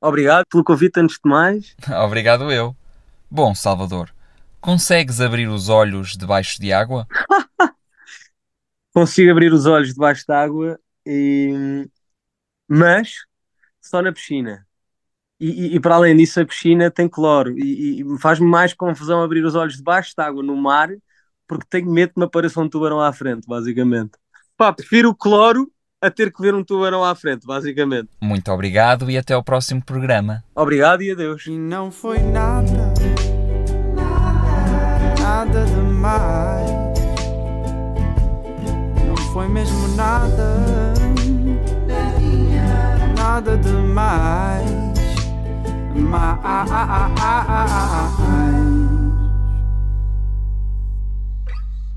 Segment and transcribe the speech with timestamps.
[0.00, 1.76] Obrigado pelo convite antes de mais.
[2.04, 2.74] Obrigado eu.
[3.30, 4.10] Bom, Salvador,
[4.60, 7.06] consegues abrir os olhos debaixo de água?
[8.92, 11.88] Consigo abrir os olhos debaixo d'água, e...
[12.68, 13.14] mas
[13.80, 14.66] só na piscina.
[15.40, 19.22] E, e- e para além disso, a piscina tem cloro e, e faz-me mais confusão
[19.22, 20.90] abrir os olhos debaixo d'água no mar
[21.46, 24.12] porque tenho medo que me apareça um tubarão à frente, basicamente.
[24.56, 25.70] Pá, prefiro o cloro
[26.00, 28.08] a ter que ver um tubarão à frente, basicamente.
[28.20, 30.44] Muito obrigado e até ao próximo programa.
[30.54, 31.46] Obrigado e adeus.
[31.46, 32.94] E não foi nada,
[35.20, 36.70] nada demais.
[39.06, 40.62] Não foi mesmo nada,
[43.16, 44.88] nada demais.
[45.94, 46.38] Mais.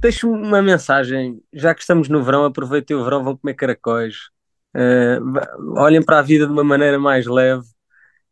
[0.00, 4.14] Deixo uma mensagem, já que estamos no verão, aproveitem o verão, vão comer caracóis.
[4.74, 7.66] Va- olhem para a vida de uma maneira mais leve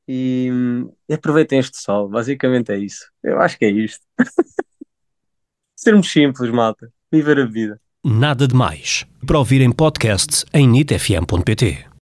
[0.06, 2.08] e, hum, aproveitem este sol.
[2.08, 3.06] Basicamente é isso.
[3.22, 4.04] Eu acho que é isto.
[5.76, 6.88] Sermos simples, malta.
[7.10, 7.80] Viver a vida.
[8.04, 9.04] Nada de Mais.
[9.26, 11.86] Para ouvir em podcast em nitfm.pt.